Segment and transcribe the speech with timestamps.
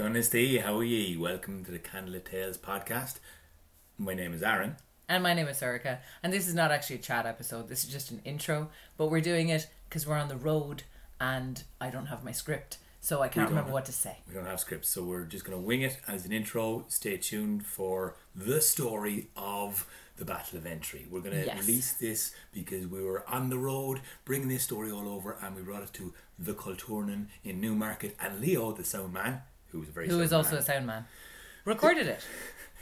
[0.00, 1.14] Conisty, how are ye?
[1.14, 3.18] Welcome to the Candlelit Tales podcast.
[3.98, 4.76] My name is Aaron.
[5.10, 5.98] And my name is Erica.
[6.22, 8.70] And this is not actually a chat episode, this is just an intro.
[8.96, 10.84] But we're doing it because we're on the road
[11.20, 12.78] and I don't have my script.
[13.02, 14.16] So I can't remember have- what to say.
[14.26, 16.86] We don't have scripts, so we're just going to wing it as an intro.
[16.88, 19.86] Stay tuned for the story of
[20.16, 21.06] the Battle of Ventry.
[21.10, 21.60] We're going to Yes.
[21.60, 25.60] release this because we were on the road bringing this story all over and we
[25.60, 28.16] brought it to the Cultúrlann in Newmarket.
[28.18, 29.42] And Leo, the sound man,
[29.72, 31.04] who was a very Who is also man, a sound man,
[31.64, 32.20] recorded it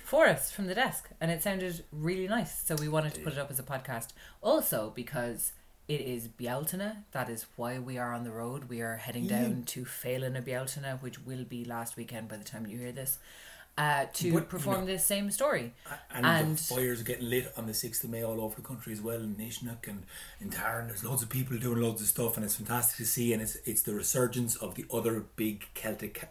[0.04, 1.08] for us from the desk.
[1.20, 2.62] And it sounded really nice.
[2.64, 4.08] So we wanted to put it up as a podcast.
[4.42, 5.52] Also because
[5.86, 7.04] it is Bealtaine.
[7.12, 8.68] That is why we are on the road.
[8.68, 12.66] We are heading down to Phelan Bealtaine, which will be last weekend by the time
[12.66, 13.18] you hear this.
[13.78, 15.72] Uh, to But, you perform know- this same story.
[16.10, 18.66] And, And- the fires are getting lit on the 6th of May all over the
[18.66, 20.04] country as well in Uisneach and
[20.40, 20.88] in Tarn.
[20.88, 23.32] There's loads of people doing loads of stuff and it's fantastic to see.
[23.32, 26.28] And it's it's the resurgence of the other big Celtic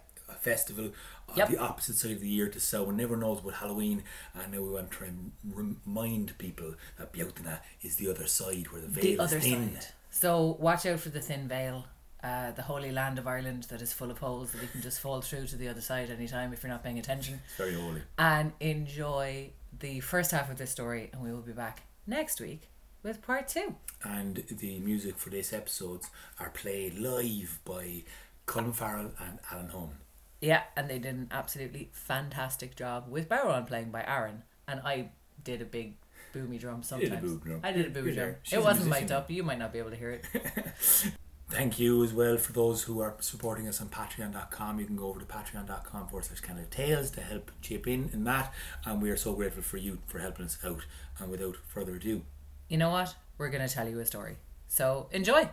[0.51, 0.91] festival
[1.29, 1.49] on Yep.
[1.49, 4.03] the opposite side of the year to so one never knows about Halloween.
[4.33, 5.05] And now we want to
[5.53, 9.73] remind people that Bealtaine is the other side where the veil the is thin.
[9.75, 9.85] side.
[10.09, 11.85] So watch out for the thin veil,
[12.23, 14.99] uh, the holy land of Ireland that is full of holes that you can just
[14.99, 17.41] fall through to the other side anytime if you're not paying attention.
[17.45, 18.02] It's very holy.
[18.17, 22.69] And enjoy the first half of this story, and we will be back next week
[23.03, 23.75] with part two.
[24.03, 28.03] And the music for this episodes are played live by
[28.45, 29.91] Colin Farrell and Alan Home.
[30.41, 35.09] Yeah, and they did an absolutely fantastic job with Barrow playing by Aaron, and I
[35.44, 35.95] did a big
[36.33, 37.21] boomy drum did a sometimes.
[37.21, 37.59] boob drum.
[37.63, 38.35] I did a boomy drum.
[38.44, 39.31] She's It wasn't mic'd up.
[39.31, 40.25] You might not be able to hear it.
[41.49, 44.79] Thank you as well for those who are supporting us on patreon.com.
[44.81, 48.25] You can go over to patreon.com forward slash Candlelit Tales to help chip in in
[48.25, 48.53] that.
[48.85, 50.85] And we are so grateful for you for helping us out.
[51.19, 52.23] And without further ado,
[52.67, 53.16] You know what?
[53.38, 54.35] We're going to tell you a story.
[54.67, 55.49] So enjoy.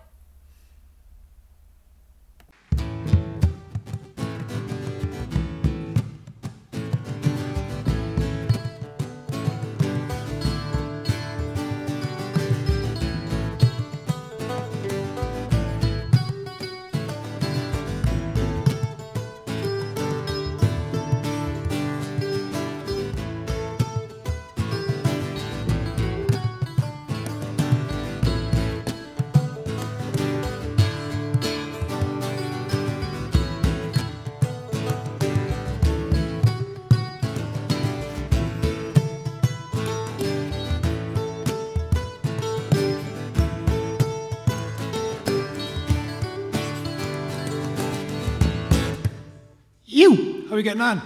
[50.55, 51.03] How are we getting on?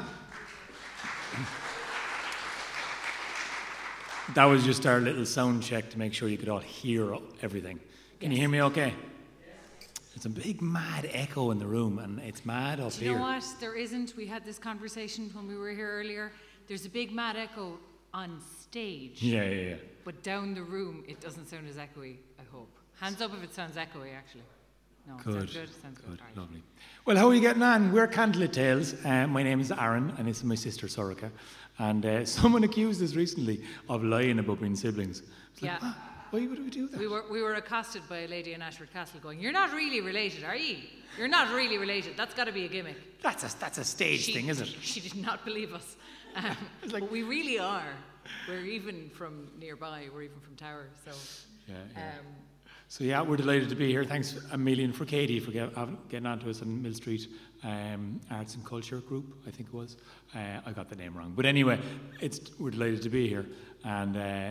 [4.35, 7.81] That was just our little sound check to make sure you could all hear everything.
[8.21, 8.93] Can you hear me okay?
[10.15, 13.19] It's a big mad echo in the room and it's mad up Do you here.
[13.19, 13.45] know what?
[13.59, 14.15] There isn't.
[14.19, 16.31] We had this conversation when we were here earlier.
[16.67, 17.79] There's a big mad echo
[18.13, 19.75] on stage, Yeah, yeah, yeah.
[20.05, 22.17] but down the room it doesn't sound as echoey.
[22.39, 22.69] I hope.
[23.01, 24.15] Hands up if it sounds echoey.
[24.15, 24.43] Actually,
[25.09, 25.17] no.
[25.17, 25.83] Good, Sounds good.
[25.83, 26.11] Sounds good.
[26.11, 26.37] good, right.
[26.37, 26.63] lovely.
[27.05, 27.93] Well, how are you getting on?
[27.93, 28.95] We're Candlelit Tales.
[29.05, 31.31] Uh, my name is Aaron, and this is my sister Erica.
[31.79, 35.23] And uh, someone accused us recently of lying about being siblings.
[35.63, 35.79] Like, Yeah.
[35.81, 35.95] "What?
[36.31, 37.01] Why would we do that?
[37.01, 40.03] We were we were accosted by a lady in Ashford Castle, going, "You're not really
[40.03, 40.77] related, are you?
[41.17, 42.19] You're not really related.
[42.19, 44.77] That's got to be a gimmick." That's a that's a stage She, thing, isn't it?
[44.83, 45.97] She did not believe us.
[46.37, 46.57] Um,
[46.91, 47.89] but we really are.
[48.47, 50.09] We're even from nearby.
[50.13, 50.89] We're even from Tower.
[51.05, 51.11] So.
[51.67, 52.03] Yeah, yeah.
[52.19, 52.27] Um,
[52.91, 54.03] So yeah, we're delighted to be here.
[54.03, 55.75] Thanks a million for Katie for get,
[56.09, 57.29] getting on to us on Mill Street
[57.63, 59.99] um, Arts and Culture Group, I think it was.
[60.35, 61.79] Uh, I got the name wrong, but anyway,
[62.21, 63.45] it's we're delighted to be here
[63.85, 64.51] and uh,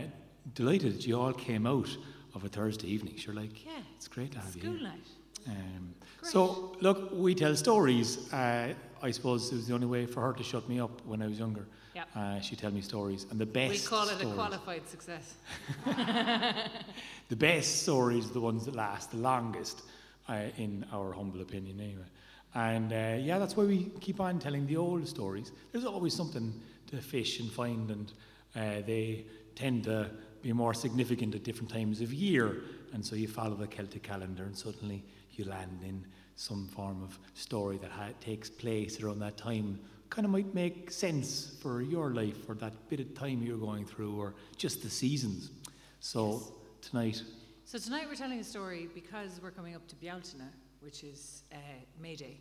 [0.53, 1.90] delighted that you all came out
[2.36, 3.16] of a Thursday evening.
[3.18, 4.62] Sure, like Yeah, it's great to have you.
[4.62, 4.88] school.
[5.48, 5.94] Um,
[6.24, 8.31] so look, we tell stories.
[8.34, 11.22] Uh, I suppose it was the only way for her to shut me up when
[11.22, 11.68] I was younger.
[11.96, 12.08] Yep.
[12.16, 13.72] Uh, she'd tell me stories, and the best.
[13.72, 15.36] We call it a qualified success.
[17.30, 19.81] the best stories are the ones that last the longest,
[20.30, 22.03] uh, in our humble opinion, anyway.
[22.53, 25.52] And uh, yeah, that's why we keep on telling the old stories.
[25.72, 26.53] There's always something
[26.88, 28.11] to fish and find, and
[28.56, 29.26] uh, they
[29.56, 30.09] tend to
[30.41, 32.61] be more significant at different times of year.
[32.94, 35.03] And so you follow the Celtic calendar, and suddenly
[35.37, 36.05] you land in
[36.35, 39.79] some form of story that ha- takes place around that time.
[40.09, 43.85] Kind of might make sense for your life, or that bit of time you're going
[43.85, 45.51] through, or just the seasons.
[45.99, 46.41] So
[46.81, 47.22] tonight,
[47.66, 50.49] So tonight we're telling a story because we're coming up to Bealtaine,
[50.79, 51.57] which is uh,
[51.99, 52.37] May Day,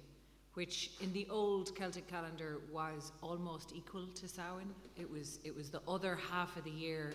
[0.54, 4.72] which in the old Celtic calendar was almost equal to Samhain.
[4.96, 7.12] It was it was the other half of the year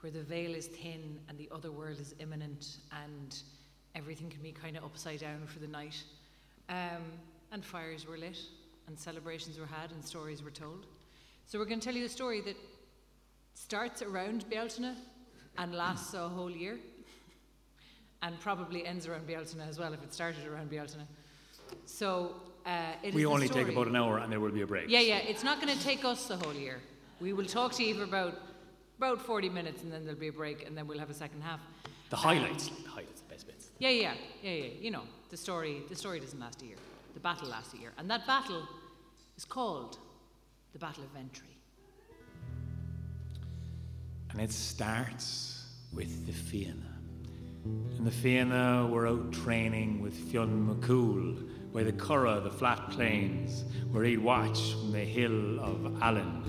[0.00, 3.42] where the veil is thin and the other world is imminent and
[3.94, 6.02] everything can be kind of upside down for the night.
[6.68, 7.02] Um,
[7.52, 8.38] and fires were lit
[8.86, 10.86] and celebrations were had and stories were told.
[11.46, 12.56] So we're going to tell you a story that
[13.54, 14.94] starts around Bealtaine
[15.56, 16.78] and lasts a whole year,
[18.22, 21.06] and probably ends around Bealtaine as well if it started around Bealtaine.
[21.86, 22.34] So
[22.66, 24.88] uh, We only take about an hour and there will be a break.
[24.88, 25.18] Yeah, yeah.
[25.18, 26.80] It's not going to take us the whole year.
[27.20, 28.40] We will talk to you for about
[28.98, 31.40] about forty minutes, and then there'll be a break, and then we'll have a second
[31.42, 31.60] half.
[32.10, 33.27] The highlights, the highlights, the bits.
[33.78, 34.68] Yeah, yeah, yeah, yeah.
[34.80, 35.82] You know, the story.
[35.88, 36.76] The story doesn't last a year.
[37.14, 38.66] The battle lasts a year, and that battle
[39.36, 39.98] is called
[40.72, 41.48] the Battle of Ventry.
[44.30, 46.98] And it starts with the Fianna.
[47.64, 53.64] And the Fianna were out training with Fionn McCool by the Curragh, the flat plains,
[53.90, 56.42] where he'd watch from the hill of Allen.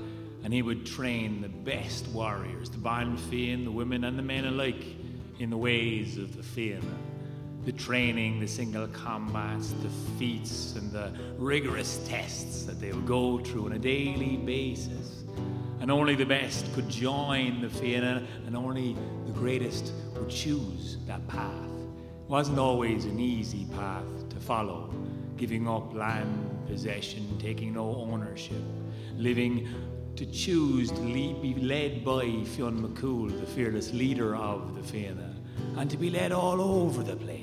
[0.43, 4.45] And he would train the best warriors, the band Fiann, the women and the men
[4.45, 4.85] alike,
[5.39, 6.97] in the ways of the Fianna.
[7.65, 13.39] The training, the single combats, the feats, and the rigorous tests that they would go
[13.39, 15.23] through on a daily basis
[15.79, 18.95] and only the best could join the Fianna, and only
[19.25, 21.53] the greatest would choose that path.
[21.53, 24.93] It wasn't always an easy path to follow,
[25.37, 28.61] giving up land, possession, taking no ownership,
[29.15, 29.67] living
[30.17, 35.33] to choose to lead, be led by Fionn McCool, the fearless leader of the Fianna,
[35.77, 37.38] and to be led all over the place,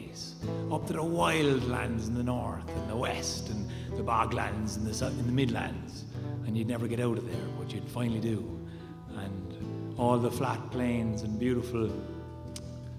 [0.72, 4.84] up to the wild lands in the north and the west, and the boglands in
[4.84, 6.04] the, in the midlands
[6.46, 8.58] and you'd never get out of there, but you'd finally do.
[9.16, 11.90] And all the flat plains and beautiful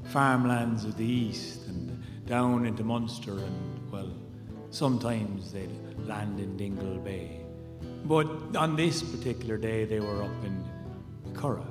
[0.05, 4.11] farmlands of the east, and down into Munster, and well,
[4.69, 5.71] sometimes they'd
[6.05, 7.41] land in Dingle Bay.
[8.05, 10.63] But on this particular day, they were up in
[11.33, 11.65] Curragh,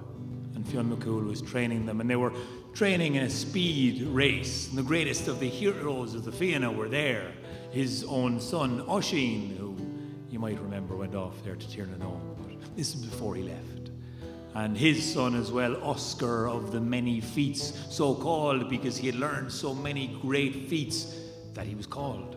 [0.55, 2.33] and Fionn McCool was training them, and they were
[2.77, 4.69] training in a speed race.
[4.69, 7.33] And the greatest of the heroes of the Fianna were there.
[7.71, 9.75] His own son, Oisin, who
[10.29, 13.43] you might remember went off there to Tír na nÓg, but this is before he
[13.43, 13.91] left.
[14.55, 19.17] And his son as well, Oscar of the many feats, so called because he had
[19.17, 21.15] learned so many great feats
[21.55, 22.37] that he was called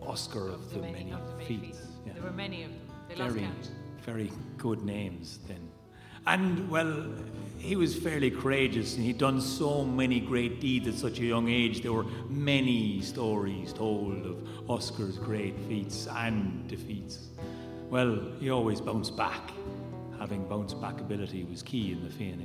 [0.00, 1.78] Oscar of the, many, of the many feats.
[1.78, 1.88] feats.
[2.06, 2.80] Yeah There were many of them.
[3.08, 3.48] They very,
[4.00, 5.67] very good names then.
[6.28, 7.06] And well,
[7.56, 11.48] he was fairly courageous and he'd done so many great deeds at such a young
[11.48, 11.80] age.
[11.80, 17.28] There were many stories told of Oscar's great feats and defeats.
[17.88, 19.52] Well, he always bounced back.
[20.18, 22.44] Having bounce back ability was key in the Fianna.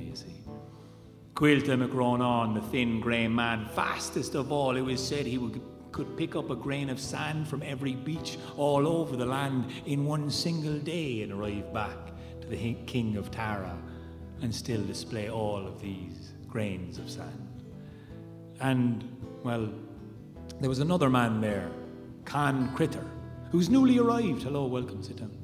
[1.34, 5.60] Quilta McRonan, the thin grey man, fastest of all, it was said he would,
[5.92, 10.06] could pick up a grain of sand from every beach all over the land in
[10.06, 12.13] one single day and arrive back
[12.44, 13.76] to the king of Tara
[14.42, 17.62] and still display all of these grains of sand.
[18.60, 19.04] And,
[19.42, 19.68] well,
[20.60, 21.70] there was another man there,
[22.24, 23.04] Khan Critter,
[23.50, 24.42] who's newly arrived.
[24.42, 25.36] Hello, welcome, sit down.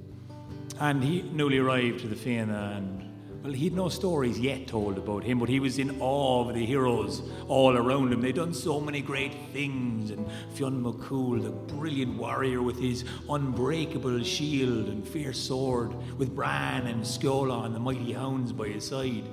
[0.79, 3.10] And he newly arrived to the Fianna, and
[3.43, 6.67] well, he'd no stories yet told about him, but he was in awe of the
[6.67, 8.21] heroes all around him.
[8.21, 14.23] They'd done so many great things, and Fionn McCool, the brilliant warrior with his unbreakable
[14.25, 19.25] shield and fierce sword, with Bran and Sceolan and the mighty hounds by his side.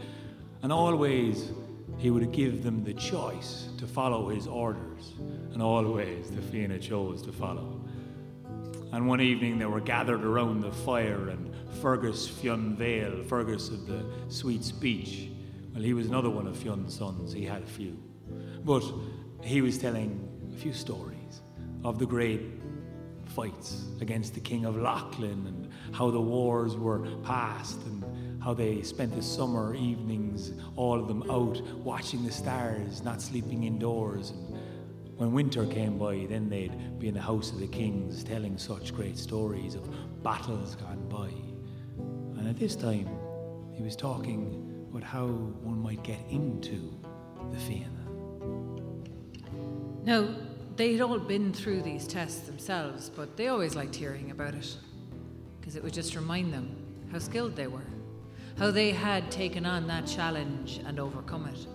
[0.63, 1.51] And always
[1.97, 5.13] he would give them the choice to follow his orders,
[5.51, 7.81] and always the Fianna chose to follow.
[8.93, 13.87] And one evening they were gathered around the fire, and Fergus Fionn Vale, Fergus of
[13.87, 15.29] the sweet speech,
[15.77, 17.31] well, he was another one of Fionn's sons.
[17.31, 17.97] He had a few.
[18.65, 18.83] But
[19.43, 21.41] he was telling a few stories
[21.83, 22.41] of the great
[23.25, 28.81] fights against the King of Lochlann and how the wars were passed and how they
[28.81, 34.31] spent the summer evenings, all of them out watching the stars, not sleeping indoors.
[34.31, 34.57] And
[35.17, 38.95] when winter came by, then they'd be in the house of the kings telling such
[38.95, 39.87] great stories of
[40.23, 41.46] battles gone by.
[42.47, 43.09] And at this time,
[43.73, 46.97] he was talking about how one might get into
[47.51, 47.91] the Fianna.
[50.05, 50.33] Now,
[50.77, 54.77] they'd all been through these tests themselves, but they always liked hearing about it
[55.59, 56.73] because it would just remind them
[57.11, 57.83] how skilled they were,
[58.57, 61.67] how they had taken on that challenge and overcome it.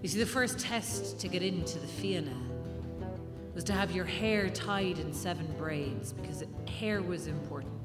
[0.00, 2.40] You see, the first test to get into the Fianna
[3.54, 7.79] was to have your hair tied in seven braids because hair was important.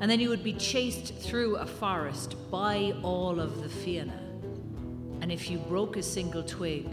[0.00, 4.20] And then you would be chased through a forest by all of the Fianna.
[5.20, 6.86] And if you broke a single twig,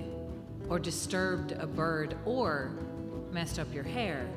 [0.69, 2.71] or disturbed a bird, or
[3.31, 4.27] messed up your hair,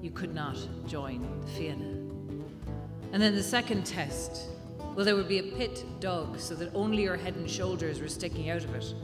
[0.00, 0.56] you could not
[0.86, 1.84] join the Fianna.
[3.12, 4.48] And then the second test
[4.94, 8.08] well, there would be a pit dug so that only your head and shoulders were
[8.08, 8.94] sticking out of it.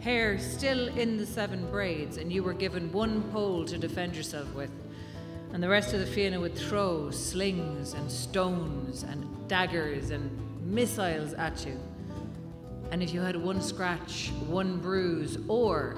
[0.00, 4.52] Hair still in the seven braids, and you were given one pole to defend yourself
[4.54, 4.70] with.
[5.52, 10.30] And the rest of the Fianna would throw slings and stones and daggers and
[10.64, 11.78] missiles at you.
[12.90, 15.96] And if you had one scratch, one bruise, or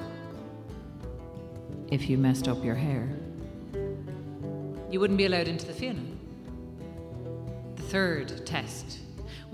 [1.91, 3.09] if you messed up your hair,
[4.91, 6.03] you wouldn't be allowed into the Fianna.
[7.77, 8.99] The third test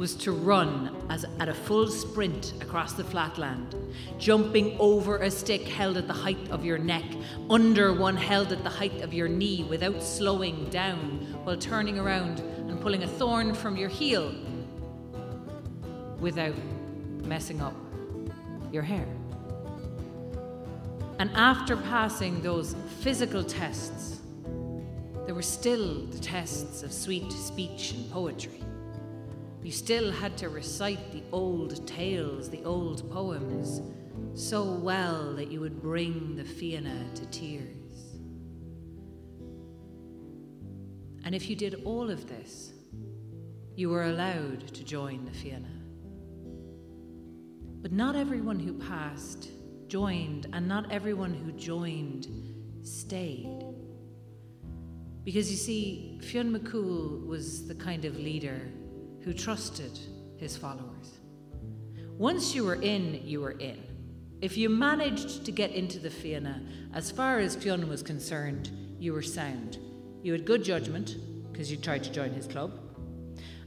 [0.01, 3.77] was to run as at a full sprint across the flatland,
[4.19, 7.05] jumping over a stick held at the height of your neck,
[7.51, 10.99] under one held at the height of your knee without slowing down,
[11.45, 14.35] while turning around and pulling a thorn from your heel
[16.19, 16.57] without
[17.23, 17.77] messing up
[18.73, 19.07] your hair.
[21.19, 24.21] And after passing those physical tests,
[25.27, 28.63] there were still the tests of sweet speech and poetry.
[29.63, 33.81] You still had to recite the old tales, the old poems,
[34.35, 37.67] so well that you would bring the Fianna to tears.
[41.25, 42.73] And if you did all of this,
[43.77, 45.69] you were allowed to join the Fianna.
[47.83, 49.49] But not everyone who passed
[49.91, 52.29] joined, and not everyone who joined
[52.83, 53.65] stayed.
[55.25, 58.63] Because you see, Fionn McCool was the kind of leader
[59.23, 59.99] who trusted
[60.37, 61.21] his followers.
[62.17, 63.83] Once you were in, you were in.
[64.41, 66.63] If you managed to get into the Fianna,
[66.95, 69.79] as far as Fionn was concerned, you were sound.
[70.23, 71.17] You had good judgment,
[71.51, 72.79] because you tried to join his club,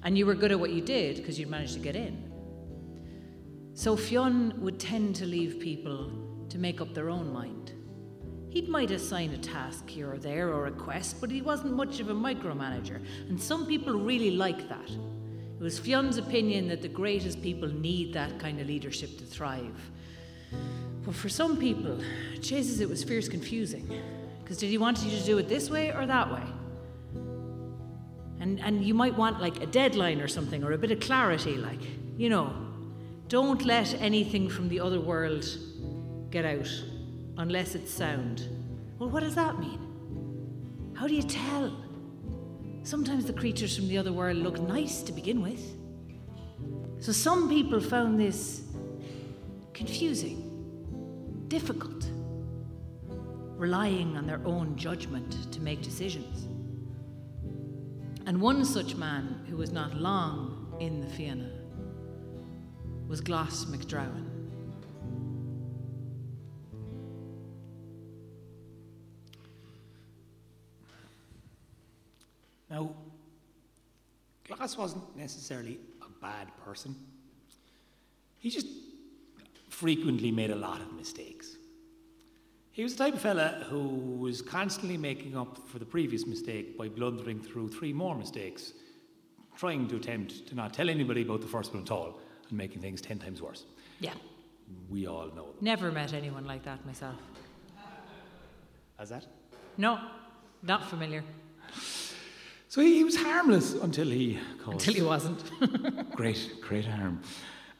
[0.03, 2.31] and you were good at what you did, because you'd managed to get in.
[3.75, 6.11] So Fionn would tend to leave people
[6.49, 7.73] to make up their own mind.
[8.49, 11.99] He might assign a task here or there or a quest, but he wasn't much
[11.99, 14.91] of a micromanager, and some people really like that.
[15.55, 19.91] It was Fionn's opinion that the greatest people need that kind of leadership to thrive.
[21.05, 21.99] But for some people,
[22.39, 24.01] Jesus, it was fierce confusing.
[24.43, 26.43] Because did he want you to do it this way or that way?
[28.39, 31.55] And, and you might want like a deadline or something or a bit of clarity,
[31.55, 31.79] like,
[32.17, 32.53] you know,
[33.29, 35.47] don't let anything from the other world
[36.29, 36.69] get out
[37.37, 38.47] unless it's sound.
[38.99, 39.79] Well, what does that mean?
[40.95, 41.82] How do you tell?
[42.83, 45.61] Sometimes the creatures from the other world look nice to begin with.
[46.99, 48.63] So some people found this
[49.73, 52.05] confusing, difficult,
[53.55, 56.47] relying on their own judgment to make decisions.
[58.25, 61.51] And one such man who was not long in the Fianna
[63.07, 64.32] was Glas McDrowan.
[72.73, 72.89] Now,
[74.47, 76.95] Glass wasn't necessarily a bad person.
[78.39, 78.65] He just
[79.69, 81.55] frequently made a lot of mistakes.
[82.71, 83.83] He was the type of fella who
[84.17, 88.73] was constantly making up for the previous mistake by blundering through three more mistakes,
[89.55, 92.81] trying to attempt to not tell anybody about the first one at all and making
[92.81, 93.65] things ten times worse.
[93.99, 94.15] Yeah.
[94.89, 95.55] We all know them.
[95.61, 97.17] Never met anyone like that myself.
[98.97, 99.27] As that?
[99.77, 99.99] No,
[100.63, 101.23] not familiar.
[102.73, 106.11] So he, he was harmless until he caused Until he wasn't.
[106.15, 107.21] great, great harm.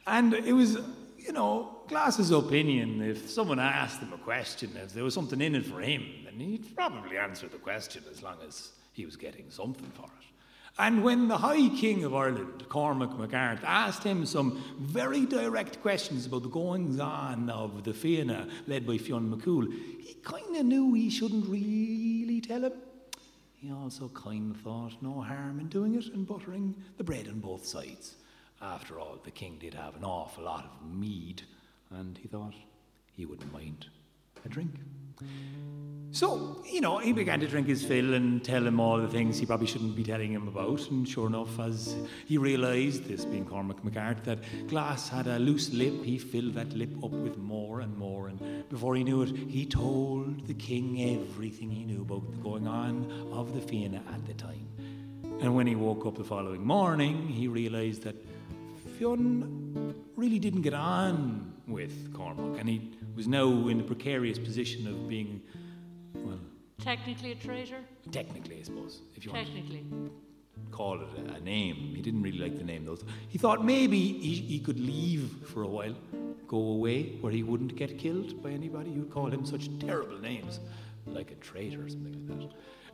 [0.06, 0.78] And it was,
[1.18, 3.02] you know, Glass's opinion.
[3.02, 6.40] If someone asked him a question, if there was something in it for him, then
[6.40, 10.28] he'd probably answer the question as long as he was getting something for it.
[10.78, 16.28] And when the High King of Ireland, Cormac MacArt, asked him some very direct questions
[16.28, 20.94] about the goings on of the Fianna led by Fionn McCool, he kind of knew
[20.94, 22.74] he shouldn't really tell him.
[23.64, 27.66] He also kind thought no harm in doing it and buttering the bread on both
[27.66, 28.16] sides.
[28.62, 31.44] After all, the king did have an awful lot of mead,
[31.90, 32.56] and he thought
[33.14, 33.86] he wouldn't mind
[34.44, 34.72] a drink.
[36.14, 39.40] So, you know, he began to drink his fill and tell him all the things
[39.40, 40.88] he probably shouldn't be telling him about.
[40.92, 41.96] And sure enough, as
[42.28, 46.72] he realised, this being Cormac McCart, that Glass had a loose lip, he filled that
[46.74, 48.28] lip up with more and more.
[48.28, 52.68] And before he knew it, he told the king everything he knew about the going
[52.68, 54.68] on of the Fianna at the time.
[55.42, 58.16] And when he woke up the following morning, he realised that
[59.04, 64.88] Fionn really didn't get on with Cormac, and he was now in the precarious position
[64.88, 65.42] of being,
[66.16, 66.40] well,
[66.80, 67.80] Technically a traitor?
[68.12, 69.80] technically, I suppose, if you want Technically.
[69.80, 70.12] to
[70.72, 71.76] call it a, a name.
[71.96, 72.98] He didn't really like the name, though.
[73.28, 75.96] He thought maybe he, he could leave for a while,
[76.48, 80.62] go away where he wouldn't get killed by anybody who'd call him such terrible names,
[81.08, 82.50] like a traitor or something like that.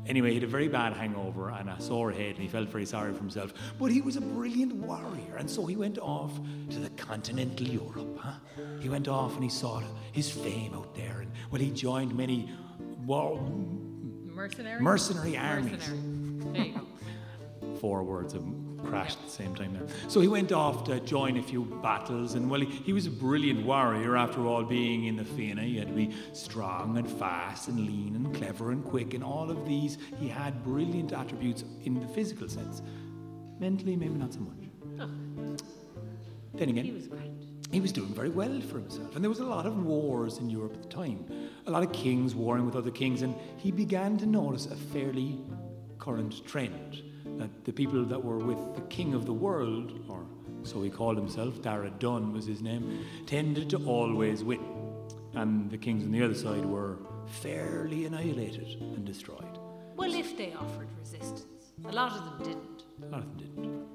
[0.07, 2.85] Anyway, he had a very bad hangover and a sore head, and he felt very
[2.85, 3.53] sorry for himself.
[3.79, 6.31] But he was a brilliant warrior, and so he went off
[6.71, 8.17] to the continental Europe.
[8.19, 8.33] Huh?
[8.79, 12.49] He went off and he saw his fame out there, and well, he joined many
[13.05, 13.39] war-
[14.25, 14.81] Mercenary?
[14.81, 15.71] mercenary armies.
[15.73, 16.53] Mercenary.
[16.53, 17.75] There you go.
[17.79, 18.43] Four words have
[18.85, 19.87] crashed at the same time there.
[20.07, 23.11] So he went off to join a few battles, and well, he, he was a
[23.11, 25.63] brilliant warrior after all, being in the Fianna.
[25.63, 29.49] He had to be strong and fast and lean and clever and quick, and all
[29.51, 32.81] of these he had brilliant attributes in the physical sense.
[33.59, 34.55] Mentally, maybe not so much.
[36.55, 37.31] Then again, He was great.
[37.71, 39.15] he was doing very well for himself.
[39.15, 41.25] And there was a lot of wars in Europe at the time,
[41.67, 45.39] a lot of kings warring with other kings, and he began to notice a fairly
[45.99, 47.03] current trend
[47.39, 50.25] that the people that were with the king of the world, or
[50.63, 54.59] so he called himself, Dara Dunn was his name, tended to always win.
[55.33, 59.57] And the kings on the other side were fairly annihilated and destroyed.
[59.95, 61.45] Well, if they offered resistance.
[61.85, 62.83] A lot of them didn't.
[63.03, 63.87] A lot of them didn't.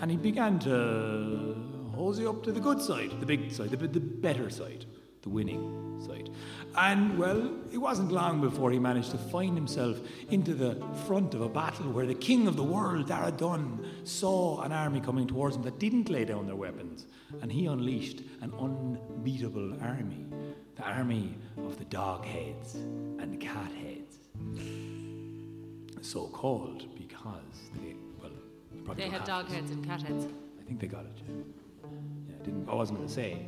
[0.00, 1.56] And he began to
[1.94, 4.84] hosey up to the good side, the big side, the, the better side,
[5.22, 6.30] the winning side.
[6.76, 11.40] And well, it wasn't long before he managed to find himself into the front of
[11.40, 15.62] a battle where the king of the world, Daradun, saw an army coming towards him
[15.62, 17.06] that didn't lay down their weapons.
[17.42, 20.26] And he unleashed an unbeatable army
[20.76, 24.18] the army of the dog heads and cat heads.
[26.02, 28.30] So called because they, well,
[28.84, 30.26] probably They had dog heads and cat heads.
[30.60, 31.12] I think they got it.
[31.26, 31.34] Yeah,
[32.28, 32.68] yeah I didn't.
[32.68, 33.46] I wasn't going to say.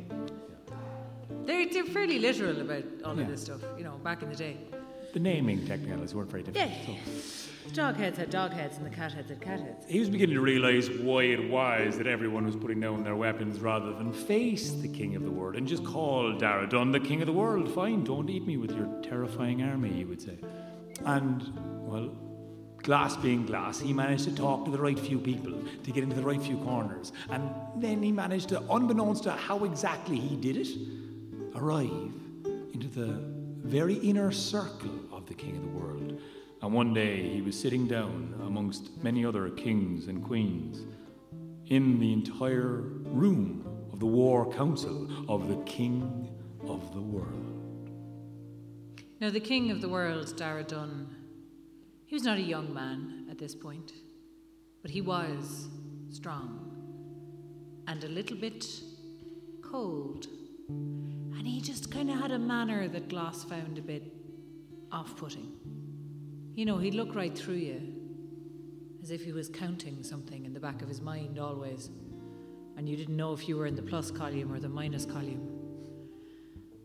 [1.45, 3.23] They're, they're fairly literal about all Yeah.
[3.23, 4.57] of this stuff, you know, back in the day.
[5.13, 6.71] The naming technicalities weren't very different.
[6.87, 6.95] Yeah.
[7.65, 9.85] So dog heads had dog heads and the cat heads had cat heads.
[9.87, 13.59] he was beginning to realise why it was that everyone was putting down their weapons
[13.59, 17.25] rather than face the king of the world and just call Daradun the king of
[17.27, 17.69] the world.
[17.73, 20.37] Fine, don't eat me with your terrifying army, he would say.
[21.05, 21.43] And,
[21.85, 22.09] well,
[22.83, 25.53] glass being glass, he managed to talk to the right few people
[25.83, 27.11] to get into the right few corners.
[27.29, 30.67] And then he managed to, unbeknownst to how exactly he did it,
[31.57, 32.11] arrive
[32.73, 33.19] into the
[33.67, 36.21] very inner circle of the king of the world.
[36.61, 40.81] And one day he was sitting down amongst many other kings and queens
[41.67, 46.29] in the entire room of the war council of the king
[46.61, 47.47] of the world.
[49.19, 51.07] Now, the king of the world, Dara Daradun,
[52.05, 53.91] he was not a young man at this point,
[54.83, 55.67] but he was
[56.11, 56.67] strong
[57.87, 58.65] and a little bit
[59.63, 60.27] cold.
[61.37, 64.11] And he just kind of had a manner that Glass found a bit
[64.91, 65.51] off putting.
[66.55, 67.93] You know, he'd look right through you
[69.03, 71.91] as if he was counting something in the back of his mind always,
[72.75, 75.47] and you didn't know if you were in the plus column or the minus column.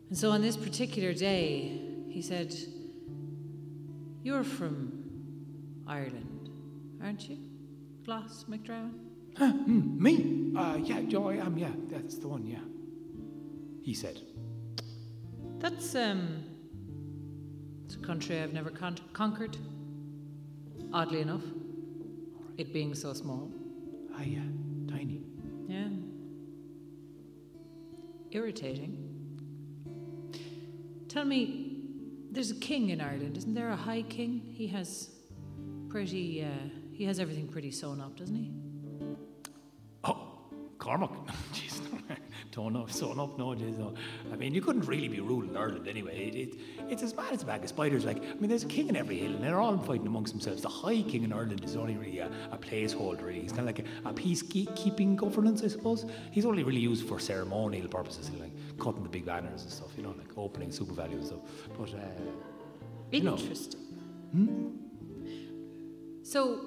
[0.09, 2.55] And so on this particular day, he said,
[4.21, 5.03] You're from
[5.87, 6.49] Ireland,
[7.01, 7.39] aren't you?
[8.05, 8.93] Gloss McDrowan?
[9.37, 10.53] Hmm, me?
[10.55, 12.59] Uh, yeah, I am, yeah, that's the one, yeah.
[13.81, 14.21] He said.
[15.63, 16.43] That's um,
[17.85, 19.55] it's a country I've never con- conquered.
[20.91, 21.43] Oddly enough,
[22.57, 23.49] it being so small.
[24.13, 24.41] Ah, yeah,
[24.89, 25.21] tiny.
[25.69, 25.87] Yeah.
[28.31, 29.07] Irritating.
[31.07, 31.77] Tell me,
[32.29, 33.69] there's a king in Ireland, isn't there?
[33.69, 34.41] A high king.
[34.53, 35.11] He has
[35.87, 36.43] pretty.
[36.43, 38.51] Uh, he has everything pretty sewn up, doesn't he?
[40.03, 40.27] Oh,
[40.77, 41.11] Cormac.
[42.53, 43.95] Torn up, sewn up, no, jeez, no.
[44.31, 46.27] I mean, you couldn't really be ruling Ireland anyway.
[46.27, 48.05] It, it, it's as bad as a bag of spiders.
[48.05, 50.61] Like, I mean, there's a king in every hill, and they're all fighting amongst themselves.
[50.61, 53.41] The High King in Ireland is only really a, a placeholder, really.
[53.41, 56.05] He's kind of like a, a peacekeeping governance, I suppose.
[56.29, 60.03] He's only really used for ceremonial purposes, like cutting the big banners and stuff, you
[60.03, 61.39] know, like opening SuperValu and stuff.
[61.75, 61.97] But, uh,
[63.11, 63.35] You know.
[63.37, 63.79] Interesting.
[66.21, 66.59] So,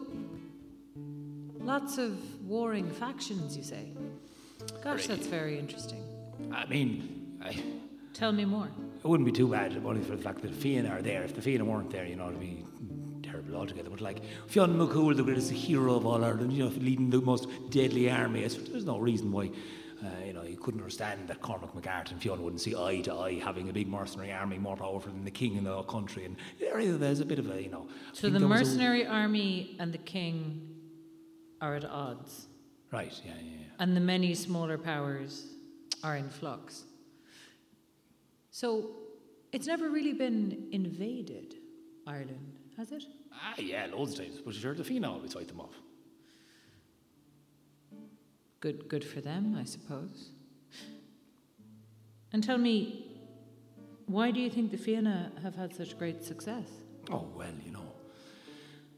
[1.61, 3.93] lots of warring factions, you say?
[4.87, 6.03] Gosh, that's very interesting.
[6.53, 7.61] I mean, I,
[8.15, 8.69] Tell me more.
[9.05, 11.23] It wouldn't be too bad, only for the fact that the Fianna are there.
[11.23, 12.65] If the Fianna weren't there, you know, it'd be
[13.23, 13.91] terrible altogether.
[13.91, 17.47] But like Fionn McCool, the greatest hero of all Ireland, you know, leading the most
[17.71, 19.51] deadly army, there's no reason why,
[20.03, 23.13] uh, you know, you couldn't understand that Cormac McCarthy and Fionn wouldn't see eye to
[23.15, 26.25] eye having a big mercenary army more powerful than the king in the country.
[26.25, 27.87] And there's a bit of a, you know.
[28.15, 30.63] So the was a- mercenary army and the king
[31.61, 32.47] are at odds,
[32.93, 33.67] right, yeah, yeah, yeah.
[33.79, 35.47] and the many smaller powers
[36.03, 36.85] are in flux.
[38.51, 38.91] So
[39.53, 41.55] it's never really been invaded,
[42.07, 43.05] Ireland, has it?
[43.33, 44.41] Ah, yeah, loads of times.
[44.45, 45.75] But sure, the Fianna always fight them off.
[48.61, 50.31] Good, good for them, I suppose.
[52.33, 53.07] And tell me,
[54.07, 56.69] why do you think the Fianna have had such great success?
[57.11, 57.86] Oh, well, you know.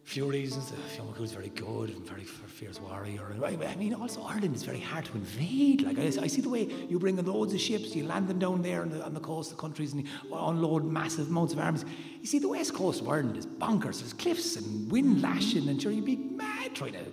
[0.08, 0.72] Few reasons.
[0.96, 3.26] Fionn McCool's very good and very fierce warrior.
[3.30, 5.82] And I mean, also Ireland is very hard to invade.
[5.82, 8.38] Like I, I see the way you bring in loads of ships, you land them
[8.38, 11.58] down there on the, on the coast of countries, and you unload massive amounts of
[11.58, 11.84] arms.
[12.20, 14.00] You see, the west coast of Ireland is bonkers.
[14.00, 17.04] There's cliffs and wind lashing, and sure, you'd be mad trying to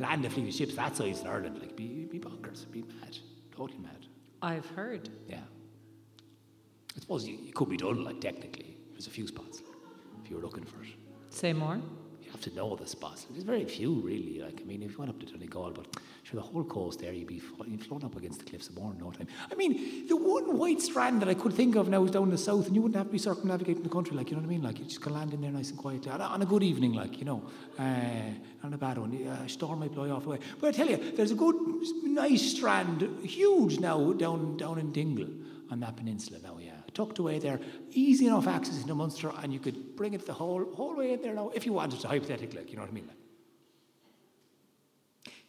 [0.00, 1.60] land a fleet of ships that size in Ireland.
[1.60, 3.16] Like, be, be bonkers, be mad,
[3.56, 4.06] totally mad.
[4.42, 5.08] I've heard.
[5.28, 5.36] Yeah.
[6.96, 8.76] I suppose you, it could be done, like technically.
[8.90, 9.62] There's a few spots
[10.24, 10.88] if you were looking for it.
[11.30, 11.80] Say more.
[12.32, 13.26] Have to know the spots.
[13.30, 14.40] There's very few, really.
[14.40, 15.86] Like, I mean, if you went up to Donegal, but
[16.22, 18.76] sure, the whole coast there, you'd be flo- you'd float up against the cliffs of
[18.76, 19.28] Mourne in no time.
[19.50, 22.30] I mean, the one white strand that I could think of now is down in
[22.30, 24.48] the south, and you wouldn't have to be circumnavigating the country, like, you know what
[24.48, 24.62] I mean?
[24.62, 26.62] Like, you just could land in there nice and quiet on a, on a good
[26.62, 27.42] evening, like, you know,
[27.78, 29.12] uh, on a bad one.
[29.12, 30.38] A storm might blow you off away.
[30.58, 31.56] But I tell you, there's a good,
[32.02, 35.28] nice strand, huge now, down, down in Dingle
[35.70, 36.81] on that peninsula now, yeah.
[36.94, 37.58] Tucked away there,
[37.92, 41.22] easy enough access into Munster, and you could bring it the whole whole way in
[41.22, 43.08] there now, if you wanted to, hypothetically, you know what I mean?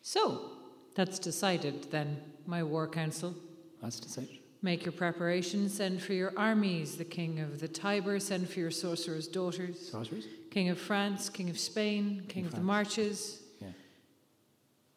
[0.01, 0.51] So,
[0.95, 3.35] that's decided then, my war council.
[3.81, 4.39] that's decided.
[4.61, 8.71] Make your preparations, send for your armies, the king of the Tiber, send for your
[8.71, 10.25] sorcerer's daughters, Sorceries?
[10.51, 13.67] king of France, king of Spain, king of the marches, Yeah.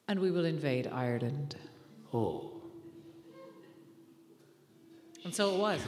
[0.06, 1.56] and we will invade Ireland.
[2.12, 2.52] Oh.
[5.24, 5.80] And so it was.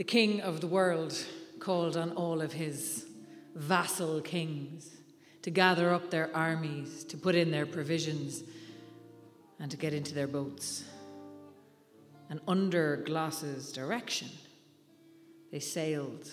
[0.00, 1.14] The king of the world
[1.58, 3.04] called on all of his
[3.54, 4.88] vassal kings
[5.42, 8.42] to gather up their armies, to put in their provisions,
[9.58, 10.84] and to get into their boats.
[12.30, 14.30] And under Gloss's direction,
[15.52, 16.30] they sailed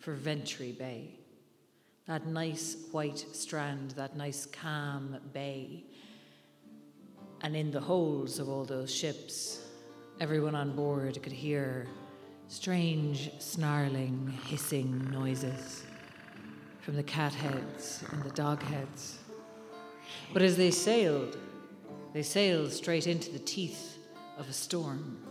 [0.00, 1.18] for Ventry Bay.
[2.08, 5.84] That nice white strand, that nice calm bay.
[7.40, 9.62] And in the holds of all those ships,
[10.20, 11.86] everyone on board could hear
[12.48, 15.84] strange, snarling, hissing noises
[16.80, 19.18] from the cat heads and the dog heads.
[20.32, 21.36] But as they sailed,
[22.14, 23.98] they sailed straight into the teeth
[24.38, 25.22] of a storm.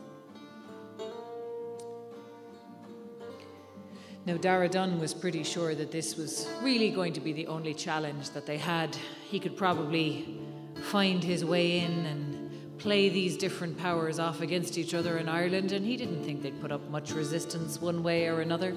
[4.27, 7.73] Now, Dara Dunn was pretty sure that this was really going to be the only
[7.73, 8.95] challenge that they had.
[9.30, 10.38] He could probably
[10.82, 12.37] find his way in and
[12.78, 16.60] play these different powers off against each other in Ireland, and he didn't think they'd
[16.62, 18.76] put up much resistance one way or another.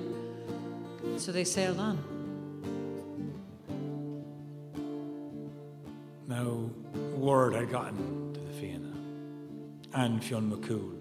[1.17, 1.99] So they sailed on.
[6.29, 6.71] Now,
[7.17, 8.93] word had gotten to the Fianna
[9.95, 10.97] and Fionn McCool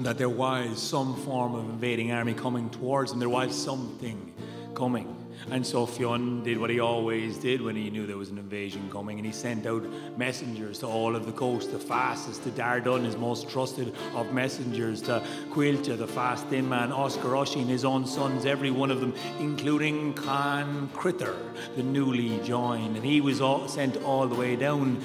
[0.00, 3.20] that there was some form of invading army coming towards them.
[3.20, 4.32] There was something
[4.74, 5.21] coming.
[5.50, 8.88] And so Fionn did what he always did when he knew there was an invasion
[8.90, 9.84] coming, and he sent out
[10.16, 15.02] messengers to all of the coast, the fastest to Dardun, his most trusted of messengers,
[15.02, 19.14] to Quilta, the fast thin man, Oscar Oisin, his own sons, every one of them,
[19.40, 21.36] including Khan Critter,
[21.76, 22.96] the newly joined.
[22.96, 25.04] And he was all, sent all the way down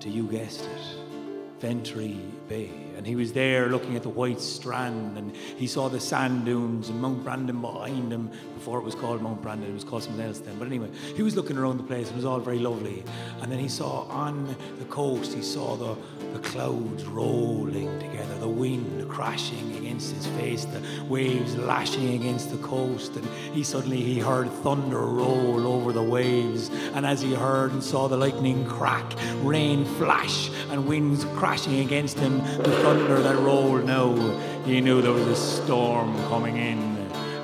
[0.00, 2.70] to, you guessed it, Ventry Bay.
[2.96, 6.88] And he was there looking at the white strand, and he saw the sand dunes
[6.88, 8.30] and Mount Brandon behind him.
[8.62, 10.56] Before it was called Mount Brandon, it was called something else then.
[10.56, 13.02] But anyway, he was looking around the place, it was all very lovely.
[13.40, 15.96] And then he saw on the coast, he saw the,
[16.32, 22.56] the clouds rolling together, the wind crashing against his face, the waves lashing against the
[22.58, 23.16] coast.
[23.16, 26.70] And he suddenly he heard thunder roll over the waves.
[26.94, 32.16] And as he heard and saw the lightning crack, rain flash, and winds crashing against
[32.16, 34.14] him, the thunder that rolled now,
[34.64, 36.78] he knew there was a storm coming in.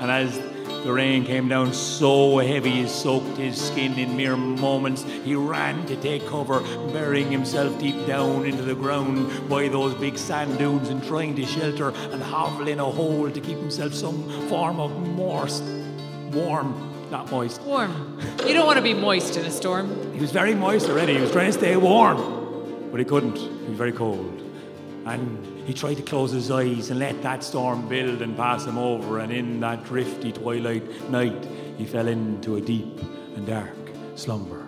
[0.00, 0.47] And as
[0.84, 5.02] the rain came down so heavy it soaked his skin in mere moments.
[5.02, 6.60] He ran to take cover,
[6.92, 11.44] burying himself deep down into the ground by those big sand dunes and trying to
[11.44, 15.64] shelter and hovel in a hole to keep himself some form of moist,
[16.32, 17.60] warm, not moist.
[17.62, 18.20] Warm.
[18.46, 20.12] You don't want to be moist in a storm.
[20.14, 21.14] He was very moist already.
[21.14, 23.36] He was trying to stay warm, but he couldn't.
[23.36, 24.42] He was very cold.
[25.06, 28.78] And he tried to close his eyes and let that storm build and pass him
[28.78, 29.18] over.
[29.18, 32.98] And in that drifty twilight night, he fell into a deep
[33.36, 33.76] and dark
[34.16, 34.67] slumber.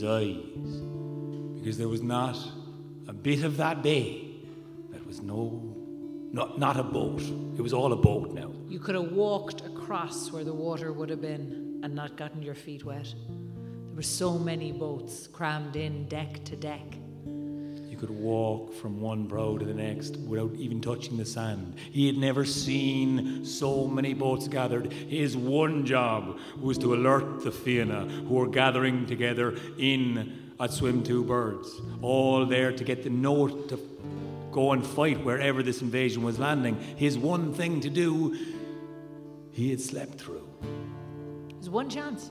[0.00, 0.36] His eyes,
[1.58, 2.36] because there was not
[3.08, 4.30] a bit of that bay
[4.90, 5.74] that was no,
[6.32, 7.20] not, not a boat.
[7.56, 8.52] It was all a boat now.
[8.68, 12.54] You could have walked across where the water would have been and not gotten your
[12.54, 13.12] feet wet.
[13.26, 16.96] There were so many boats crammed in deck to deck.
[17.98, 21.74] Could walk from one brow to the next without even touching the sand.
[21.90, 24.92] He had never seen so many boats gathered.
[24.92, 31.02] His one job was to alert the Fianna, who were gathering together in at Swim
[31.02, 31.68] Two Birds,
[32.00, 33.78] all there to get the note to
[34.52, 36.76] go and fight wherever this invasion was landing.
[36.96, 38.36] His one thing to do,
[39.50, 40.46] he had slept through.
[41.54, 42.30] There's one chance.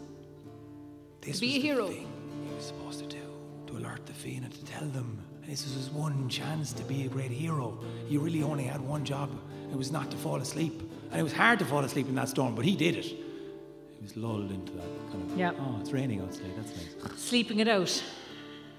[1.21, 1.87] This Be was a the hero.
[1.87, 2.07] thing
[2.47, 3.21] he was supposed to do
[3.67, 5.23] to alert the Fianna to tell them.
[5.47, 7.79] This was his one chance to be a great hero.
[8.07, 9.29] He really only had one job.
[9.71, 10.81] It was not to fall asleep.
[11.09, 13.05] And it was hard to fall asleep in that storm, but he did it.
[13.05, 15.37] He was lulled into that kind of.
[15.37, 15.53] Yeah.
[15.57, 16.51] Oh, it's raining outside.
[16.57, 17.17] That's nice.
[17.17, 18.03] Sleeping it out.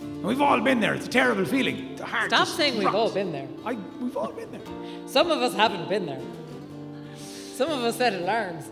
[0.00, 0.92] And we've all been there.
[0.92, 1.96] It's a terrible feeling.
[1.96, 3.48] The heart Stop saying we've all been there.
[3.64, 4.60] I, we've all been there.
[5.06, 6.20] Some of us haven't been there.
[7.16, 8.70] Some of us set alarms.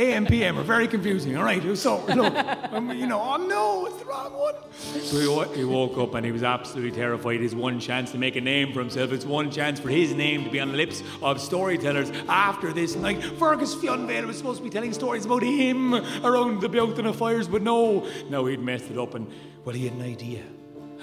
[0.00, 1.36] AM, PM are very confusing.
[1.36, 2.34] All right, so look,
[2.72, 4.54] um, you know, oh no, it's the wrong one.
[5.02, 7.40] So he, he woke up and he was absolutely terrified.
[7.40, 9.12] His one chance to make a name for himself.
[9.12, 12.96] It's one chance for his name to be on the lips of storytellers after this
[12.96, 13.22] night.
[13.22, 17.60] Fergus Fionvale was supposed to be telling stories about him around the Bealtaine fires, but
[17.60, 19.14] no, no, he'd messed it up.
[19.14, 19.30] And
[19.64, 20.42] well, he had an idea,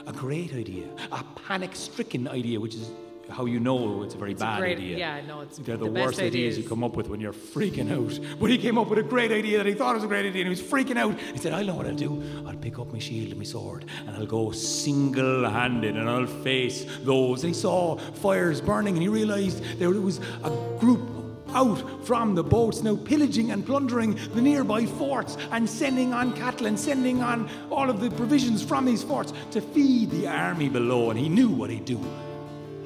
[0.07, 2.89] a great idea, a panic-stricken idea, which is
[3.29, 4.97] how you know it's a very a bad great- idea.
[4.97, 7.91] yeah, no, it's They're the, the worst ideas you come up with when you're freaking
[7.91, 8.19] out.
[8.39, 10.45] But he came up with a great idea that he thought was a great idea
[10.45, 11.19] and he was freaking out.
[11.19, 12.23] He said, I know what I'll do.
[12.47, 16.27] I'll pick up my shield and my sword and I'll go single handed and I'll
[16.27, 17.43] face those.
[17.43, 21.01] And he saw fires burning and he realized there was a group
[21.53, 26.67] out from the boats now pillaging and plundering the nearby forts and sending on cattle
[26.67, 31.09] and sending on all of the provisions from these forts to feed the army below.
[31.09, 31.99] And he knew what he'd do.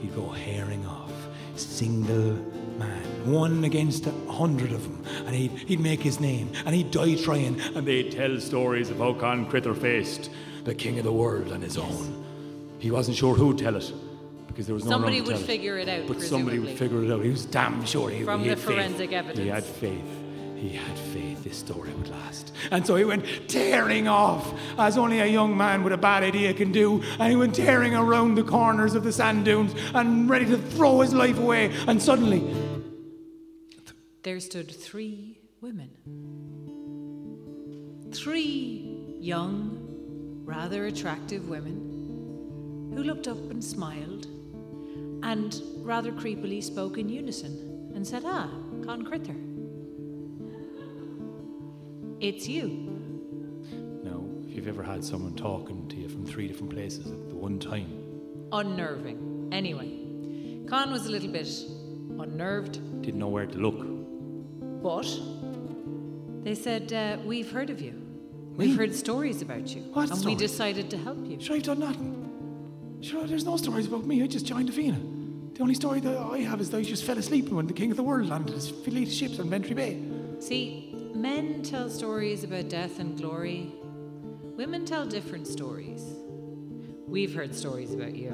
[0.01, 1.11] He'd go herring off,
[1.55, 2.33] single
[2.77, 6.91] man, one against a hundred of them, and he'd, he'd make his name, and he'd
[6.91, 10.29] die trying, and they'd tell stories of how Con Crither faced
[10.63, 12.25] the king of the world on his own.
[12.79, 13.93] He wasn't sure who'd tell it,
[14.47, 16.77] because there was no one Somebody to would tell figure it out, But somebody would
[16.77, 17.23] figure it out.
[17.23, 18.75] He was damn sure he, From he the had faith.
[18.97, 20.17] forensic He had faith.
[20.61, 22.53] He had faith this story would last.
[22.69, 26.53] And so he went tearing off, as only a young man with a bad idea
[26.53, 27.01] can do.
[27.17, 30.99] And he went tearing around the corners of the sand dunes and ready to throw
[30.99, 31.71] his life away.
[31.87, 32.43] And suddenly,
[34.21, 35.89] There stood three women.
[38.13, 44.27] Three young, rather attractive women who looked up and smiled
[45.23, 48.51] and rather creepily spoke in unison and said, Ah,
[48.85, 49.50] Con Critter.
[52.21, 52.67] It's you.
[54.03, 57.35] now, if you've ever had someone talking to you from three different places at the
[57.35, 57.97] one time,
[58.51, 59.49] Unnerving.
[59.51, 61.47] Anyway, Con was a little bit
[62.19, 63.79] unnerved, didn't know where to look.
[64.83, 65.07] but
[66.43, 67.99] they said, uh, We've heard of you.
[68.55, 69.81] We've heard stories about you.
[69.93, 71.39] What and we decided to help you.
[71.39, 72.99] Sure, I've done nothing.
[73.01, 74.21] Sure, there's no stories about me.
[74.21, 74.99] I just joined the Fianna.
[75.55, 77.89] The only story that I have is that I just fell asleep when the king
[77.89, 80.03] of the world landed his fleet of ships on Bantry Bay.
[80.39, 83.71] See, men tell stories about death and glory.
[84.57, 86.03] Women tell different stories.
[87.07, 88.31] We've heard stories about you.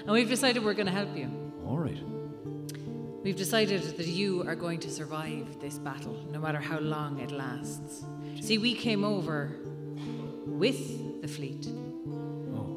[0.00, 1.30] And we've decided we're going to help you.
[1.66, 1.98] All right.
[3.22, 7.30] We've decided that you are going to survive this battle, no matter how long it
[7.30, 8.04] lasts.
[8.40, 9.56] See, we came over
[10.46, 11.68] with the fleet,
[12.54, 12.76] Oh,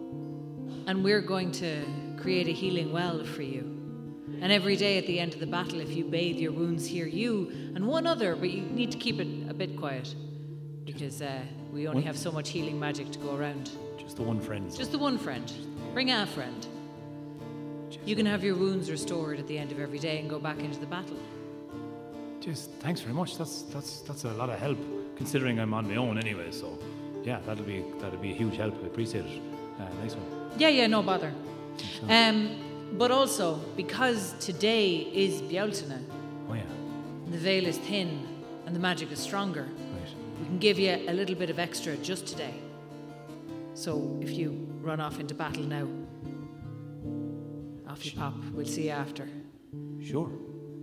[0.85, 1.83] and we're going to
[2.17, 3.74] create a healing well for you.
[4.41, 7.07] And every day at the end of the battle, if you bathe your wounds here,
[7.07, 10.13] you and one other, but you need to keep it a bit quiet
[10.85, 11.39] because uh,
[11.73, 13.71] we only One- have so much healing magic to go around.
[13.97, 14.75] just the one friend.
[14.75, 15.51] Just the one friend.
[15.93, 16.67] Bring a friend.
[18.05, 20.59] You can have your wounds restored at the end of every day and go back
[20.59, 21.17] into the battle.
[22.39, 23.37] Just thanks very much.
[23.37, 24.77] That's that's that's a lot of help,
[25.15, 26.51] considering I'm on my own anyway.
[26.51, 26.77] So,
[27.23, 28.75] yeah, that'll be that'll be a huge help.
[28.83, 29.41] I appreciate it.
[29.79, 30.51] Uh, nice one.
[30.59, 31.33] Yeah, yeah, no bother.
[32.07, 32.55] Um,
[32.97, 36.05] but also, because today is Bealtaine,
[36.49, 36.63] Oh yeah,
[37.29, 38.25] the veil is thin
[38.65, 40.15] and the magic is stronger, right.
[40.39, 42.53] we can give you a little bit of extra just today.
[43.73, 45.87] So if you run off into battle now,
[47.89, 48.35] off you pop.
[48.53, 49.27] We'll see you after.
[50.01, 50.31] Sure.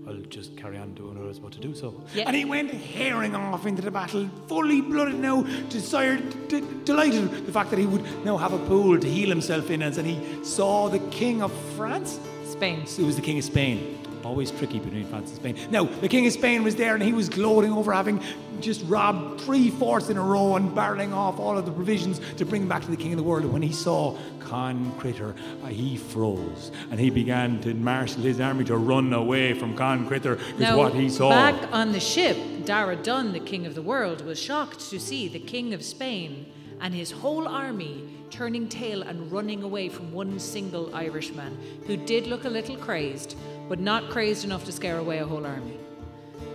[0.06, 1.74] I'll just carry on doing what I was about to do.
[1.74, 2.24] So, Yeah.
[2.26, 7.52] and he went herring off into the battle, fully blooded now, desired, d- delighted the
[7.52, 10.18] fact that he would now have a pool to heal himself in, as and he
[10.44, 12.18] saw the king of France.
[12.44, 12.80] Spain.
[12.82, 13.98] It was the king of Spain.
[14.24, 15.56] Always tricky between France and Spain.
[15.70, 18.22] Now, the King of Spain was there and he was gloating over having
[18.60, 22.44] just robbed three forts in a row and barreling off all of the provisions to
[22.44, 23.42] bring back to the King of the world.
[23.42, 28.40] And when he saw Con Critter, uh, he froze and he began to marshal his
[28.40, 31.30] army to run away from Con Critter because what he saw.
[31.30, 35.28] back on the ship, Dara Dun, the king of the world, was shocked to see
[35.28, 36.46] the king of Spain
[36.82, 42.26] and his whole army turning tail and running away from one single Irishman who did
[42.26, 43.36] look a little crazed,
[43.68, 45.78] but not crazed enough to scare away a whole army.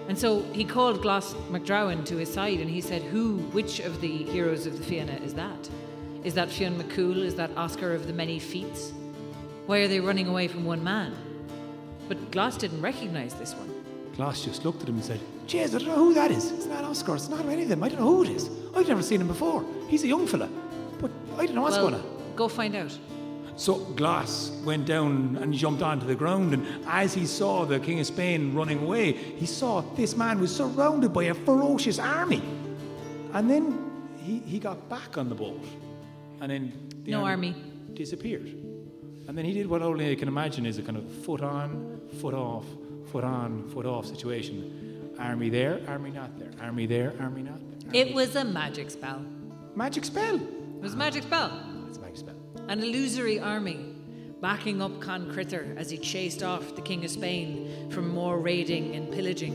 [0.10, 4.02] And so he called Gloss McDrowan to his side and he said, Who, which of
[4.02, 5.70] the heroes of the Fianna is that?
[6.24, 7.18] Is that Fionn McCool?
[7.18, 8.92] Is that Oscar of the many feats?
[9.66, 11.16] Why are they running away from one man?
[12.10, 13.70] But Gloss didn't recognize this one.
[14.16, 16.52] Glass just looked at him and said, Jeez, I don't know who that is.
[16.52, 17.16] It's not Oscar.
[17.16, 17.84] It's not any of them.
[17.84, 18.50] I don't know who it is.
[18.76, 19.64] I've never seen him before.
[19.88, 20.50] He's a young fella.
[21.00, 22.34] But I don't know what's well, going on.
[22.36, 22.98] go find out.
[23.56, 28.00] So Glass went down and jumped onto the ground, and as he saw the King
[28.00, 32.44] of Spain running away, he saw this man was surrounded by a ferocious army.
[33.34, 33.80] And then
[34.20, 35.64] he, he got back on the boat,
[36.40, 36.72] and then
[37.04, 37.56] the No army.
[37.96, 38.46] disappeared.
[39.28, 42.00] And then he did what only I can imagine is a kind of foot on,
[42.22, 42.66] foot off,
[43.12, 45.16] foot on, foot off situation.
[45.20, 46.52] Army there, army not there.
[46.62, 47.60] Army there, army not
[47.92, 48.02] there.
[48.06, 49.26] It was a magic spell.
[49.78, 50.38] Magic spell.
[50.38, 51.52] It was a magic spell.
[51.88, 52.36] It's a magic spell.
[52.68, 53.94] An illusory army
[54.42, 58.96] backing up Con Critter as he chased off the King of Spain from more raiding
[58.96, 59.54] and pillaging.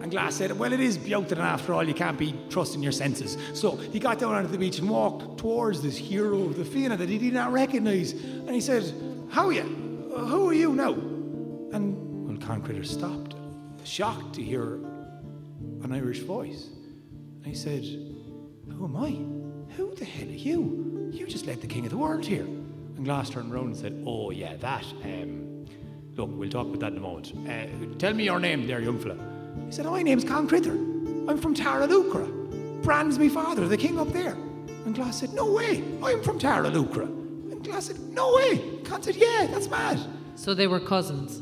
[0.00, 3.36] And Glass said, Well, it is Bjotun after all, you can't be trusting your senses.
[3.54, 6.96] So he got down onto the beach and walked towards this hero of the Fianna
[6.96, 8.12] that he did not recognise.
[8.12, 8.84] And he said,
[9.30, 10.12] How are you?
[10.14, 10.92] Uh, Who are you now?
[10.92, 13.34] And when Con Critter stopped,
[13.82, 14.74] shocked to hear
[15.82, 16.68] an Irish voice.
[17.42, 17.82] And he said,
[18.70, 19.10] Who am I?
[19.76, 21.10] Who the hell are you?
[21.12, 22.44] You just led the king of the world here.
[22.44, 24.84] And Glass turned around and said, Oh, yeah, that.
[25.02, 25.66] Um,
[26.16, 27.32] look, we'll talk about that in a moment.
[27.48, 29.16] Uh, tell me your name there, young fella.
[29.66, 30.72] He said, oh, My name's Con Critter.
[30.72, 32.82] I'm from Tara Lucra.
[32.82, 34.36] Brand's me father, the king up there.
[34.84, 37.04] And Glass said, No way, I'm from Tara Lucra.
[37.04, 38.80] And Glass said, No way.
[38.84, 39.98] Con said, Yeah, that's mad.
[40.34, 41.40] So they were cousins.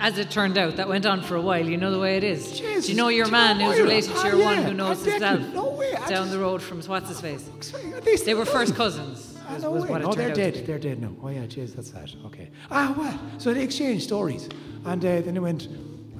[0.00, 1.66] As it turned out, that went on for a while.
[1.66, 2.58] You know the way it is.
[2.58, 5.04] Jesus, Do you know your man who's related to Ah, your one yeah, who knows
[5.04, 7.48] himself no way, I down just- the road from what's his face?
[7.96, 9.34] At least They were first cousins.
[9.48, 9.90] Ah, Was, no was way.
[9.90, 10.64] what no, they're dead.
[10.66, 11.10] They're dead now.
[11.22, 12.12] Oh, yeah, jeez, that's sad.
[12.26, 12.48] Okay.
[12.70, 14.48] Ah, well, so they exchanged stories.
[14.84, 15.68] And uh, then they went,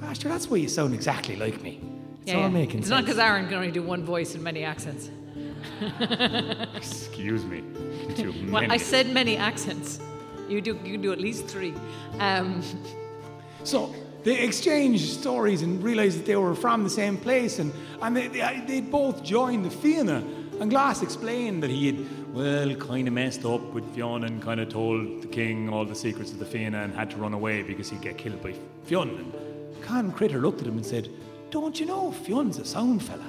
[0.03, 1.79] Ah, sure, that's why you sound exactly like me.
[2.23, 2.49] It's Yeah, all yeah.
[2.49, 2.97] making It's sense.
[2.97, 5.09] not because Aaron can only do one voice and many accents.
[6.75, 7.63] Excuse me.
[8.15, 9.99] Too Well, I said many accents.
[10.49, 10.71] You do.
[10.83, 11.73] You can do at least three.
[12.19, 12.61] Um,
[13.69, 18.17] So they exchanged stories and realised that they were from the same place, and, and
[18.17, 20.23] they, they, they both joined the Fianna.
[20.59, 24.59] And Glass explained that he had, well, kind of messed up with Fionn and kind
[24.59, 27.61] of told the king all the secrets of the Fianna and had to run away
[27.61, 28.53] because he'd get killed by
[28.85, 29.09] Fionn.
[29.09, 31.07] And Con Critter looked at him and said,
[31.51, 33.25] Don't you know Fionn's a sound fella?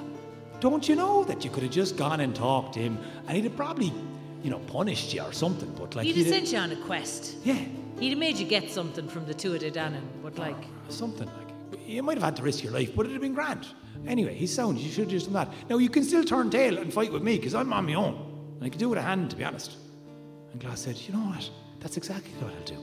[0.59, 3.45] Don't you know that you could have just gone and talked to him and he'd
[3.45, 3.93] have probably,
[4.43, 5.71] you know, punished you or something?
[5.79, 7.35] But like, he'd he'd have- sent you on a quest.
[7.43, 7.63] yeah,
[7.99, 10.65] He'd have made you get something from the two of the Dannon, but ah, like,
[10.89, 13.67] Something like you might have had to risk your life, but it'd have been grand.
[14.07, 14.79] Anyway, he's sound.
[14.79, 15.53] You should have just done that.
[15.69, 18.15] Now you can still turn tail and fight with me because I'm on my own.
[18.55, 19.77] And I can do it with a hand, to be honest.
[20.51, 21.49] And Glass said, "You know what?
[21.79, 22.77] That's exactly what I'll do.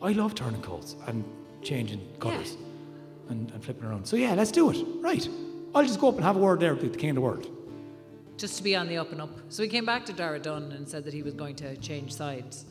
[0.00, 1.24] I love turning coats and
[1.62, 2.56] changing colours
[3.28, 4.06] and, and flipping around.
[4.06, 4.84] So yeah, let's do it.
[5.00, 5.28] Right.
[5.74, 7.46] I'll just go up and have a word there with the king of the world.
[8.36, 9.30] just to be on the up and up.
[9.50, 12.12] So he came back to Dara Dunn and said that he was going to change
[12.12, 12.64] sides.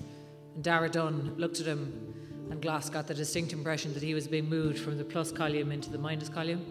[0.55, 2.13] And Dara Dunn looked at him,
[2.49, 5.71] and Glass got the distinct impression that he was being moved from the plus column
[5.71, 6.65] into the minus column.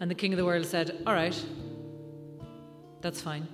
[0.00, 1.44] And the King of the World said, All right,
[3.00, 3.48] that's fine.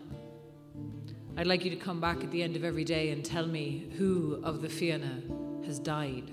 [1.36, 3.92] I'd like you to come back at the end of every day and tell me
[3.96, 5.22] who of the Fianna
[5.64, 6.32] has died.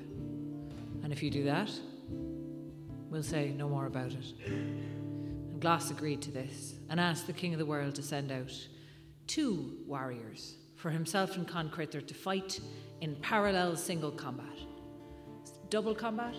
[1.04, 1.70] And if you do that,
[2.10, 4.34] we'll say no more about it.
[4.48, 8.52] And Glass agreed to this and asked the King of the World to send out
[9.28, 12.60] two warriors for himself and Con Critter to fight
[13.02, 14.46] in parallel single combat.
[15.72, 16.36] Double combat?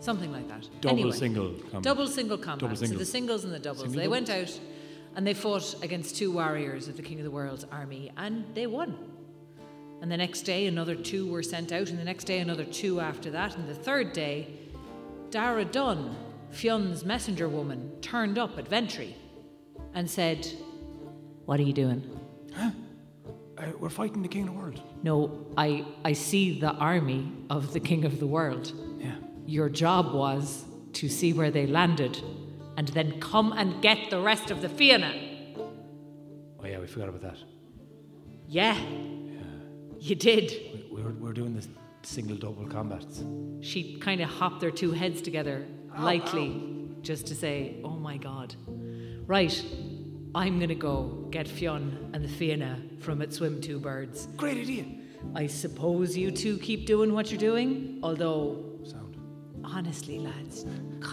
[0.00, 0.68] Something like that.
[0.82, 1.82] Double Anyway, single combat.
[1.82, 2.60] Double single combat.
[2.60, 3.44] Double So the singles.
[3.44, 3.84] and the doubles.
[3.84, 4.60] Single they went out
[5.16, 8.66] and they fought against two warriors of the King of the World's army and they
[8.66, 8.98] won.
[10.02, 13.00] And the next day, another two were sent out, and the next day, another two
[13.00, 13.56] after that.
[13.56, 14.48] And the third day,
[15.30, 16.16] Dara Dunn,
[16.50, 19.16] Fionn's messenger woman, turned up at Ventry
[19.94, 20.46] and said,
[21.46, 22.02] What are you doing?
[23.78, 24.82] We're fighting the king of the world.
[25.02, 28.72] No, I, I see the army of the King of the World.
[28.98, 29.14] Yeah.
[29.46, 32.22] Your job was to see where they landed
[32.76, 35.12] and then come and get the rest of the Fianna.
[36.62, 37.38] Oh yeah, we forgot about that.
[38.46, 39.40] Yeah, yeah.
[39.98, 40.50] you did.
[40.74, 41.68] We, we were, we were doing this
[42.02, 43.22] single double combats.
[43.60, 45.66] She kind of hopped their two heads together
[45.98, 48.54] lightly, just to say, "Oh my God!"
[49.26, 49.62] Right,
[50.34, 54.26] I'm gonna go get Fionn and the Fianna from its swim two birds.
[54.36, 54.84] Great idea.
[55.34, 59.16] I suppose you two keep doing what you're doing, although Sound.
[59.64, 60.64] honestly, lads,
[61.00, 61.10] God,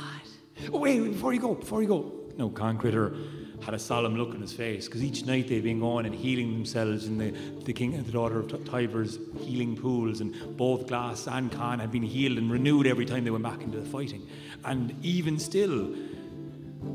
[0.73, 2.11] Oh, wait, wait, before you go, before you go.
[2.37, 3.15] No, Con Critter
[3.63, 6.51] had a solemn look on his face because each night they've been going and healing
[6.53, 7.31] themselves in the,
[7.65, 11.79] the king and the daughter of T- Tiber's healing pools, and both Glass and Con
[11.79, 14.27] had been healed and renewed every time they went back into the fighting.
[14.63, 15.93] And even still,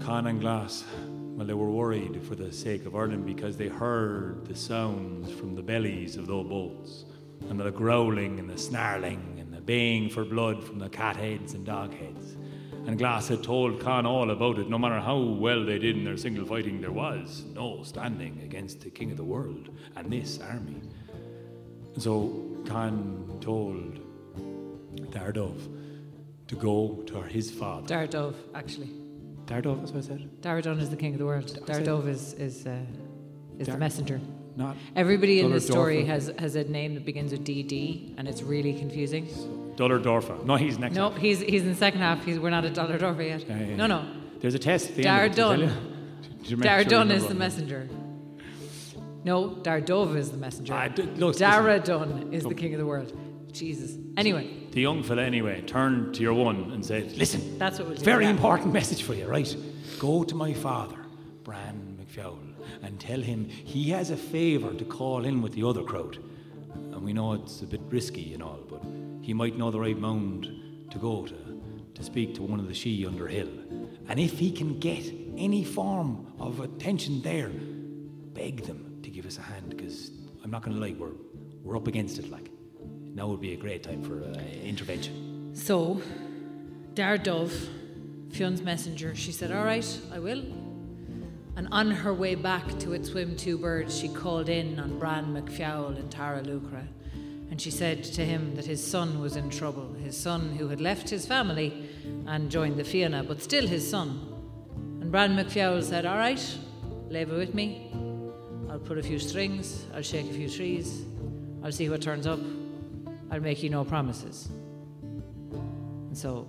[0.01, 0.85] Con and Glass,
[1.45, 5.63] they were worried for the sake of Ireland because they heard the sounds from the
[5.63, 7.05] bellies of those boats,
[7.49, 11.55] and the growling and the snarling and the baying for blood from the cat heads
[11.55, 12.37] and dog heads.
[12.87, 14.69] And Glass had told Con all about it.
[14.69, 18.81] No matter how well they did in their single fighting, there was no standing against
[18.81, 20.83] the king of the world and this army.
[21.99, 24.01] So Con told
[25.13, 25.61] Dardov
[26.49, 27.87] to go to his father.
[27.87, 29.02] Dardove, actually.
[29.47, 30.31] Dardov, that's what I said.
[30.41, 31.45] Daradon is the king of the world.
[31.45, 32.77] I said- Dardove is is uh,
[33.59, 34.21] is Dar- the messenger.
[34.55, 36.07] Not Everybody in this story Dorfer.
[36.07, 39.27] has has a name that begins with DD, and it's really confusing.
[39.77, 40.45] Duller Dorfa.
[40.45, 40.95] No, he's next.
[40.95, 41.19] No, up.
[41.19, 42.23] he's he's in the second half.
[42.25, 43.49] He's, we're not at Dollar Dorfer yet.
[43.49, 44.05] Yeah, yeah, No, no.
[44.41, 45.19] There's a test at the end.
[45.19, 45.69] of it, to Dardon.
[45.69, 45.89] tell you.
[46.43, 47.89] Did you make sure is the messenger.
[49.25, 50.75] No, Dardove is the messenger.
[50.75, 51.47] Ah, d- look, listen.
[51.49, 53.13] Daradon is the king of the world.
[53.53, 53.97] Jesus.
[54.17, 57.97] Anyway, The young fella, anyway, turned to your one and said, Listen, that's what we'll
[57.97, 58.05] do.
[58.05, 58.31] very yeah.
[58.31, 59.55] important message for you, right?
[59.99, 60.97] Go to my father,
[61.45, 62.39] Bran McFowle,
[62.83, 66.19] and tell him he has a favour to call in with the other crowd.
[66.75, 68.83] And we know it's a bit risky and all, but
[69.23, 70.51] he might know the right mound
[70.91, 71.35] to go to
[71.95, 73.51] to speak to one of the she under hill.
[74.09, 75.05] And if he can get
[75.37, 80.11] any form of attention there, beg them to give us a hand, because
[80.43, 81.13] I'm not going to lie, we're,
[81.63, 82.51] we're up against it, like.
[83.15, 85.51] Now would be a great time for uh, intervention.
[85.55, 86.01] So,
[86.95, 87.53] Dardove,
[88.31, 90.43] Fionn's messenger, she said, All right, I will.
[91.57, 95.35] And on her way back to its swim two birds, she called in on Bran
[95.35, 96.87] McFowle and Tara Lucra.
[97.51, 100.81] And she said to him that his son was in trouble, his son who had
[100.81, 101.91] left his family
[102.27, 104.29] and joined the Fianna, but still his son.
[105.03, 106.43] And Bran McFowle said, All right,
[107.11, 107.91] it with me.
[108.71, 111.05] I'll put a few strings, I'll shake a few trees,
[111.63, 112.41] I'll see what turns up.
[113.33, 114.51] I'll make you no promises.
[115.01, 116.47] And so,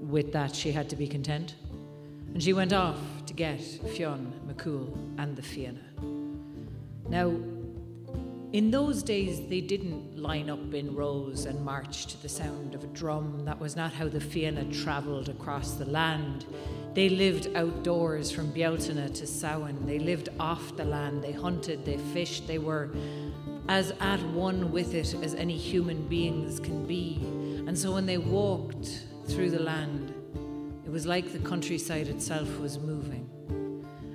[0.00, 1.56] with that, she had to be content.
[2.32, 5.84] And she went off to get Fionn, McCool, and the Fianna.
[7.10, 7.28] Now,
[8.54, 12.84] in those days, they didn't line up in rows and march to the sound of
[12.84, 13.44] a drum.
[13.44, 16.46] That was not how the Fianna travelled across the land.
[16.94, 19.84] They lived outdoors from Bealtaine to Samhain.
[19.84, 21.22] They lived off the land.
[21.22, 22.90] They hunted, they fished, they were
[23.68, 27.16] as at one with it as any human beings can be.
[27.66, 30.12] And so when they walked through the land,
[30.84, 33.30] it was like the countryside itself was moving.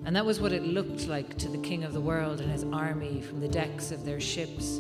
[0.06, 2.64] And that was what it looked like to the king of the world and his
[2.66, 4.80] army from the decks of their ships.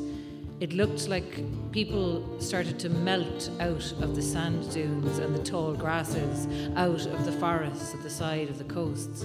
[0.59, 5.73] It looked like people started to melt out of the sand dunes and the tall
[5.73, 9.23] grasses, out of the forests at the side of the coasts.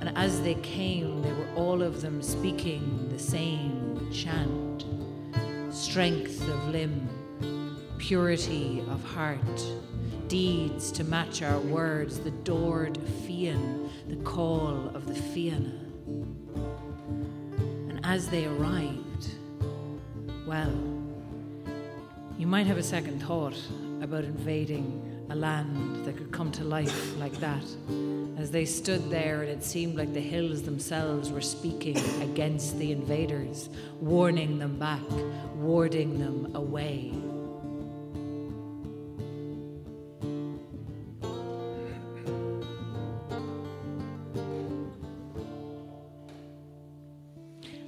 [0.00, 3.75] And as they came, they were all of them speaking the same
[4.12, 4.84] chant
[5.70, 7.08] strength of limb,
[7.98, 9.38] purity of heart,
[10.28, 15.72] deeds to match our words, the Dord Fiann, the call of the fianna.
[17.88, 19.34] And as they arrived,
[20.46, 20.72] well,
[22.38, 23.60] you might have a second thought
[24.00, 27.64] about invading a land that could come to life like that.
[28.36, 32.92] As they stood there, and it seemed like the hills themselves were speaking against the
[32.92, 33.68] invaders,
[34.00, 35.02] warning them back,
[35.54, 37.12] warding them away.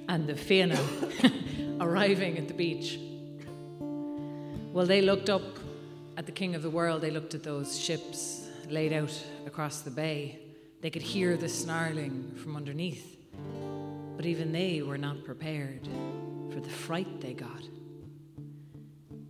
[0.08, 0.80] And the Fianna
[1.80, 2.98] arriving at the beach.
[4.72, 5.57] Well, they looked up
[6.18, 9.14] at the King of the World, they looked at those ships laid out
[9.46, 10.40] across the bay.
[10.80, 13.16] They could hear the snarling from underneath.
[14.16, 15.88] But even they were not prepared
[16.52, 17.62] for the fright they got.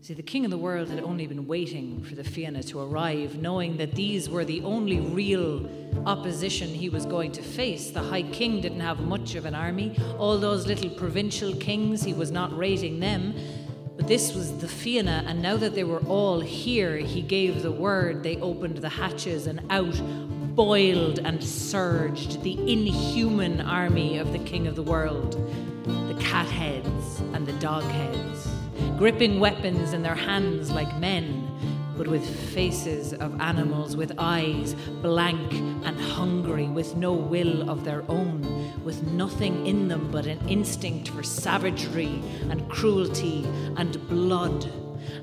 [0.01, 3.37] See, the King of the World had only been waiting for the Fianna to arrive,
[3.37, 5.69] knowing that these were the only real
[6.07, 7.91] opposition he was going to face.
[7.91, 9.95] The High King didn't have much of an army.
[10.17, 13.35] All those little provincial kings, he was not rating them.
[13.99, 17.73] But this was the Fianna, and now that they were all here, he gave the
[17.73, 18.23] word.
[18.23, 20.01] They opened the hatches, and out
[20.55, 25.37] boiled and surged the inhuman army of the King of the World
[26.09, 28.49] the cat heads and the dog heads,
[28.99, 31.49] gripping weapons in their hands like men,
[31.99, 32.25] but with
[32.55, 35.53] faces of animals, with eyes blank
[35.85, 41.09] and hungry, with no will of their own, with nothing in them but an instinct
[41.09, 43.45] for savagery and cruelty
[43.77, 44.71] and blood.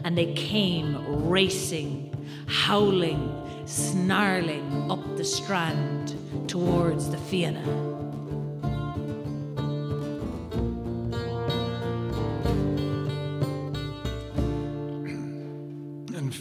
[0.03, 2.13] And they came racing,
[2.47, 6.13] howling, snarling up the strand
[6.47, 7.94] towards the Fianna.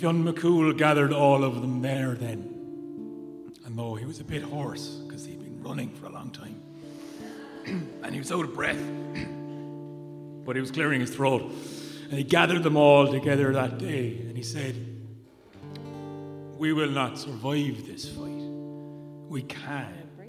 [0.05, 2.41] Fionn McCool gathered all of them there then.
[3.65, 6.61] And though he was a bit hoarse, because he'd been running for a long time,
[8.03, 8.77] and he was out of breath,
[10.45, 11.41] but he was clearing his throat.
[12.11, 14.75] And he gathered them all together that day, and he said,
[16.59, 18.45] We will not survive this fight.
[19.31, 20.21] We can't.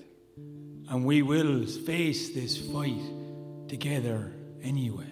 [0.87, 4.31] And we will face this fight together
[4.63, 5.11] anyway.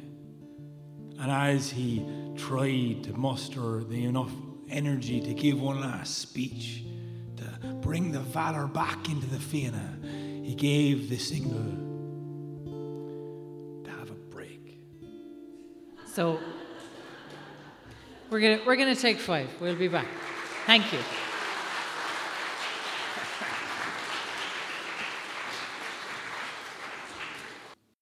[1.19, 2.05] And as he
[2.37, 4.31] tried to muster the enough
[4.73, 6.83] energy to give one last speech,
[7.37, 9.97] to bring the valor back into the Fianna,
[10.43, 11.63] he gave the signal
[13.83, 14.77] to have a break.
[16.05, 16.39] So
[18.29, 19.47] we're gonna we're gonna take five.
[19.61, 20.07] We'll be back.
[20.65, 20.99] Thank you.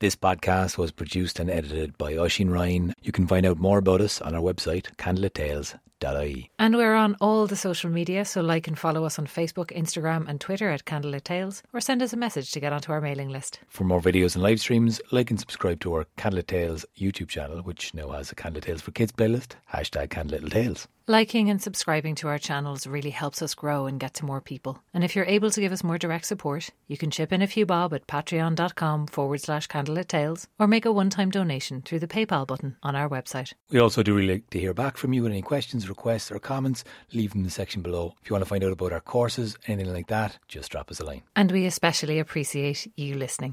[0.02, 2.96] This podcast was produced and edited by Oisin Ryan.
[3.04, 6.50] You can find out more about us on our website, candlelittales.ie.
[6.58, 10.28] And we're on all the social media, so like and follow us on Facebook, Instagram,
[10.28, 13.30] and Twitter at Candlelit Tales, or send us a message to get onto our mailing
[13.30, 13.60] list.
[13.68, 17.62] For more videos and live streams, like and subscribe to our Candlelit Tales YouTube channel,
[17.62, 20.88] which now has a Candlelit Tales for Kids playlist, hashtag Candlelit Tales.
[21.12, 24.82] Liking and subscribing to our channels really helps us grow and get to more people.
[24.94, 27.48] And if you're able to give us more direct support, you can chip in a
[27.48, 32.00] few bob at patreon.com forward slash candlelit tales or make a one time donation through
[32.00, 33.52] the PayPal button on our website.
[33.72, 36.40] We also do really like to hear back from you with any questions, requests, or
[36.40, 36.86] comments.
[37.12, 38.14] Leave them in the section below.
[38.24, 41.02] If you want to find out about our courses, anything like that, just drop us
[41.02, 41.24] a line.
[41.36, 43.50] And we especially appreciate you listening.